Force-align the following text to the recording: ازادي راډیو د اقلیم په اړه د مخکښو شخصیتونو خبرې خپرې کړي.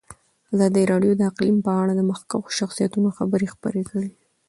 ازادي 0.53 0.83
راډیو 0.91 1.13
د 1.17 1.21
اقلیم 1.31 1.57
په 1.65 1.71
اړه 1.81 1.93
د 1.95 2.01
مخکښو 2.11 2.55
شخصیتونو 2.59 3.09
خبرې 3.17 3.47
خپرې 3.53 3.83
کړي. 3.89 4.11